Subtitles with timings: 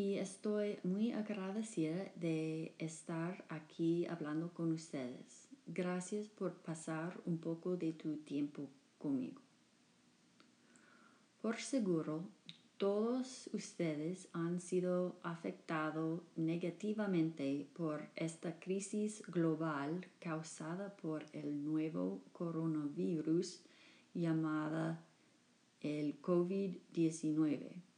[0.00, 5.46] y estoy muy agradecida de estar aquí hablando con ustedes.
[5.66, 9.42] Gracias por pasar un poco de tu tiempo conmigo.
[11.42, 12.24] Por seguro,
[12.78, 23.60] todos ustedes han sido afectados negativamente por esta crisis global causada por el nuevo coronavirus
[24.14, 25.04] llamada
[25.82, 27.89] el COVID-19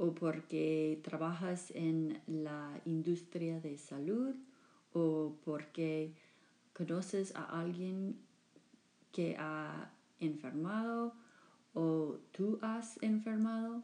[0.00, 4.34] o porque trabajas en la industria de salud
[4.94, 6.14] o porque
[6.72, 8.16] conoces a alguien
[9.12, 11.12] que ha enfermado
[11.74, 13.82] o tú has enfermado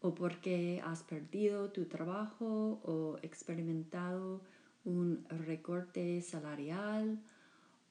[0.00, 4.40] o porque has perdido tu trabajo o experimentado
[4.84, 7.18] un recorte salarial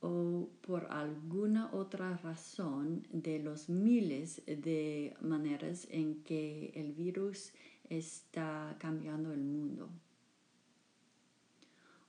[0.01, 7.51] o por alguna otra razón de los miles de maneras en que el virus
[7.89, 9.89] está cambiando el mundo.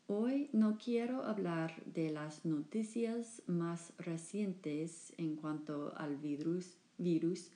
[0.06, 7.50] Hoy no quiero hablar de las noticias más recientes en cuanto al virus, virus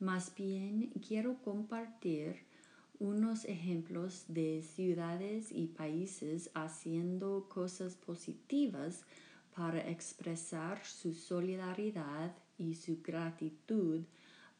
[0.00, 2.36] más bien quiero compartir
[2.98, 9.04] unos ejemplos de ciudades y países haciendo cosas positivas
[9.54, 14.02] para expresar su solidaridad y su gratitud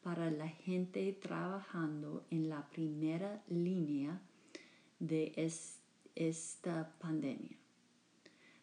[0.01, 4.21] para la gente trabajando en la primera línea
[4.99, 5.33] de
[6.15, 7.57] esta pandemia.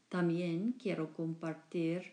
[0.08, 2.12] También quiero compartir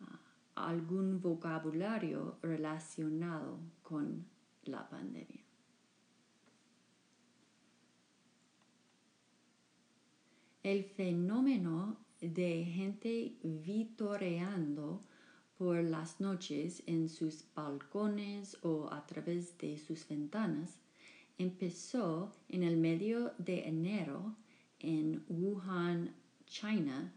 [0.00, 0.18] ah,
[0.54, 4.26] algún vocabulario relacionado con
[4.64, 5.42] la pandemia.
[10.62, 15.02] El fenómeno de gente vitoreando
[15.58, 20.78] por las noches en sus balcones o a través de sus ventanas
[21.38, 24.36] empezó en el medio de enero
[24.78, 26.14] en Wuhan,
[26.46, 27.12] China,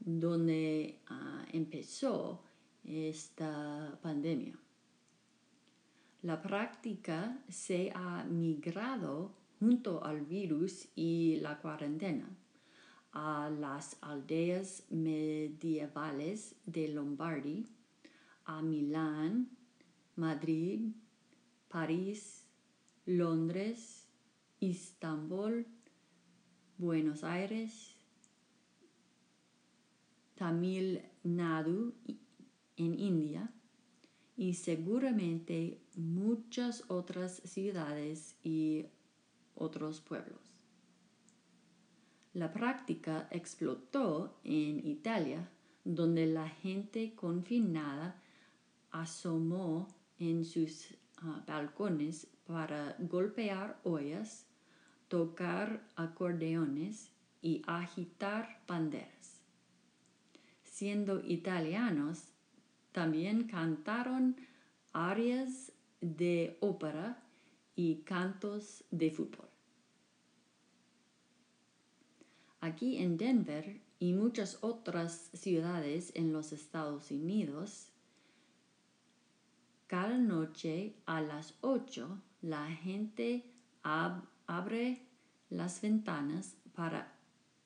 [0.00, 2.42] donde ah, empezó
[2.84, 4.58] esta pandemia.
[6.22, 12.28] La práctica se ha migrado junto al virus y la cuarentena
[13.12, 17.66] a las aldeas medievales de Lombardi,
[18.44, 19.50] a Milán,
[20.16, 20.92] Madrid,
[21.68, 22.44] París,
[23.06, 24.06] Londres,
[24.60, 25.66] Istambul,
[26.76, 27.94] Buenos Aires,
[30.34, 31.94] Tamil Nadu
[32.76, 33.52] en India
[34.36, 38.86] y seguramente muchas otras ciudades y
[39.56, 40.47] otros pueblos.
[42.34, 45.48] La práctica explotó en Italia,
[45.84, 48.20] donde la gente confinada
[48.90, 54.46] asomó en sus ah, balcones para golpear ollas,
[55.08, 59.40] tocar acordeones y agitar banderas.
[60.64, 62.28] Siendo italianos,
[62.92, 64.36] también cantaron
[64.92, 67.22] arias de ópera
[67.74, 69.48] y cantos de fútbol.
[72.68, 77.88] Aquí en Denver y muchas otras ciudades en los Estados Unidos,
[79.86, 83.50] cada noche a las 8 la gente
[83.82, 85.00] abre
[85.48, 87.10] las ventanas para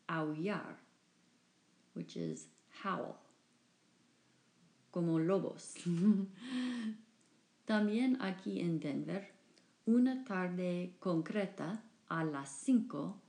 [0.06, 0.78] aullar,
[1.96, 2.48] which is
[2.84, 3.16] howl,
[4.92, 5.74] como lobos.
[7.64, 9.32] También aquí en Denver,
[9.84, 13.21] una tarde concreta a las 5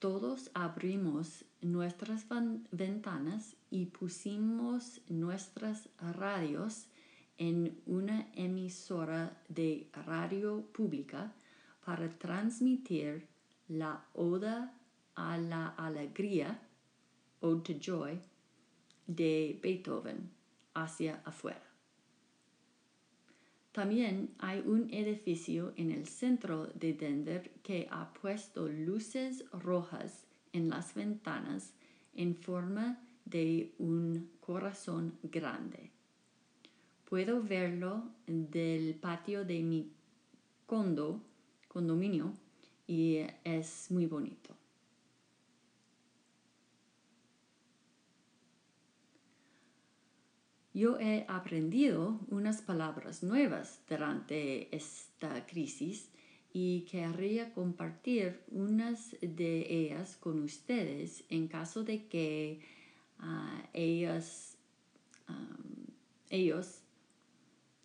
[0.00, 2.24] todos abrimos nuestras
[2.72, 6.86] ventanas y pusimos nuestras radios
[7.36, 11.34] en una emisora de radio pública
[11.84, 13.28] para transmitir
[13.68, 14.74] la oda
[15.14, 16.58] a la alegría,
[17.40, 18.18] Ode to Joy,
[19.06, 20.30] de Beethoven
[20.74, 21.69] hacia afuera.
[23.80, 30.68] También hay un edificio en el centro de Denver que ha puesto luces rojas en
[30.68, 31.72] las ventanas
[32.14, 35.92] en forma de un corazón grande.
[37.08, 39.90] Puedo verlo del patio de mi
[40.66, 41.22] condo,
[41.66, 42.34] condominio
[42.86, 44.59] y es muy bonito.
[50.80, 56.08] Yo he aprendido unas palabras nuevas durante esta crisis
[56.54, 62.62] y querría compartir unas de ellas con ustedes en caso de que
[63.18, 64.56] ah, ellas,
[66.30, 66.80] ellos,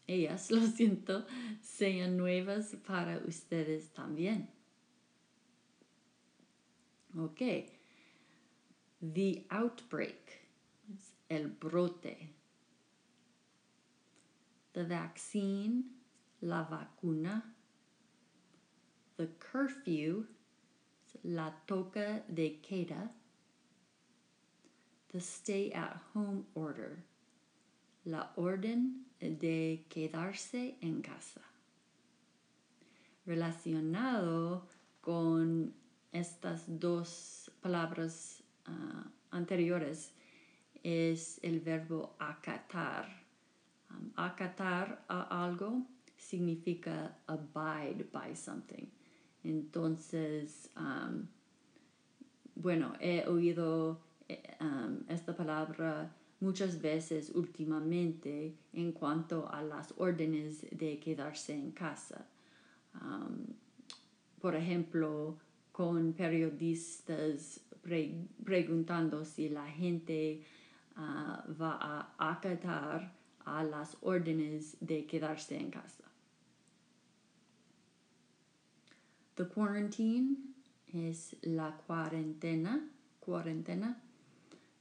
[0.07, 1.27] ellas, lo siento,
[1.61, 4.47] sean nuevas para ustedes también.
[7.13, 7.41] Ok.
[9.01, 10.39] The outbreak,
[11.27, 12.44] el brote.
[14.75, 15.85] The vaccine,
[16.41, 17.41] la vacuna
[19.17, 20.25] the curfew,
[21.23, 23.09] la toca de queda,
[25.11, 27.03] the stay at home order,
[28.05, 31.41] la orden de quedarse en casa.
[33.25, 34.67] Relacionado
[35.01, 35.73] con
[36.11, 40.11] estas dos palabras uh, anteriores
[40.83, 43.24] es el verbo acatar.
[43.95, 45.85] Um, acatar a algo
[46.17, 48.87] significa abide by something.
[49.43, 50.69] Entonces,
[52.55, 54.41] bueno, he oído eh,
[55.07, 56.09] esta palabra
[56.39, 62.25] muchas veces últimamente en cuanto a las órdenes de quedarse en casa.
[64.39, 65.37] por ejemplo,
[65.71, 67.59] con periodistas
[68.43, 70.41] preguntando si la gente
[70.95, 71.77] ah, va
[72.17, 73.11] a acatar
[73.45, 76.03] a las órdenes de quedarse en casa.
[79.35, 80.37] The quarantine
[80.93, 82.89] es la cuarentena,
[83.19, 83.95] cuarentena.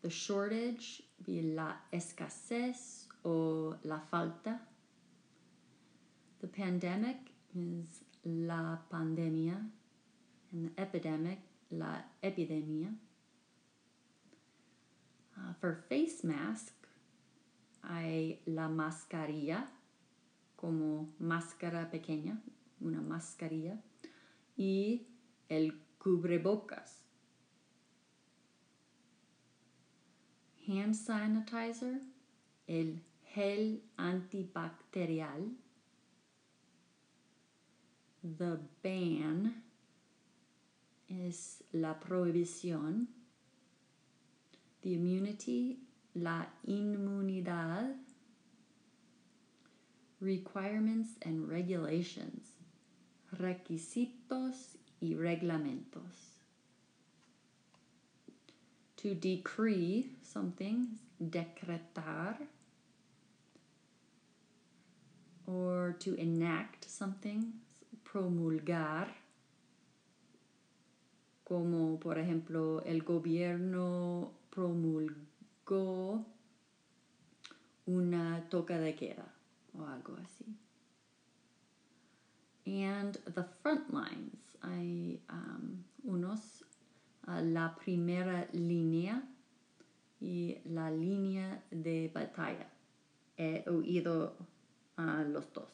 [0.02, 4.60] The shortage, la escasez o la falta.
[6.40, 7.16] The pandemic
[7.54, 9.56] is la pandemia,
[10.52, 11.38] and the epidemic,
[11.70, 12.94] la epidemia.
[15.36, 16.72] Uh, for face mask,
[17.88, 19.70] hay la mascarilla,
[20.56, 22.42] como máscara pequeña,
[22.80, 23.80] una mascarilla
[24.56, 25.06] y
[25.48, 27.02] el cubrebocas.
[30.66, 32.00] Hand sanitizer,
[32.66, 33.02] el
[33.34, 35.56] gel antibacterial.
[38.22, 39.62] The ban
[41.08, 43.08] es la prohibición.
[44.80, 47.94] The immunity, la inmunidad.
[50.20, 52.54] Requirements and regulations
[53.38, 56.40] requisitos y reglamentos.
[58.96, 62.36] To decree something, decretar,
[65.46, 67.52] or to enact something,
[68.02, 69.08] promulgar,
[71.44, 75.33] como por ejemplo el gobierno promulgó
[77.86, 79.34] una toca de queda
[79.78, 80.56] o algo así.
[82.66, 84.56] and the front lines.
[84.62, 86.64] Hay um, unos,
[87.26, 89.22] la primera línea
[90.20, 92.66] y la línea de batalla.
[93.36, 94.36] He oído
[94.98, 95.70] uh, los dos.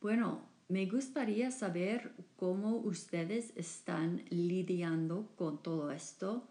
[0.00, 0.40] Bueno,
[0.72, 6.48] me gustaría saber cómo ustedes están lidiando con todo esto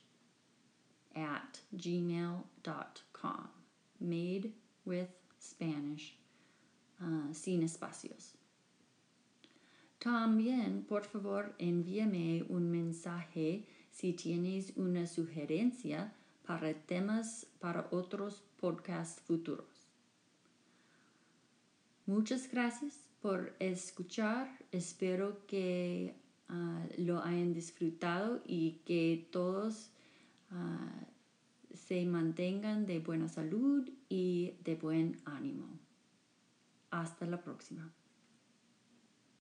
[1.14, 3.48] at gmail.com.
[4.00, 4.52] Made
[4.84, 6.16] with Spanish
[7.02, 8.34] uh, sin espacios.
[10.06, 16.12] También, por favor, envíame un mensaje si tienes una sugerencia
[16.46, 19.66] para temas para otros podcasts futuros.
[22.06, 24.48] Muchas gracias por escuchar.
[24.70, 26.14] Espero que
[26.48, 29.90] Ah, lo hayan disfrutado y que todos
[30.50, 30.92] ah,
[31.74, 35.66] se mantengan de buena salud y de buen ánimo.
[36.90, 37.92] Hasta la próxima.